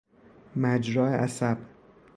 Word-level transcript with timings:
مجرا 0.55 1.05
عصب 1.09 1.57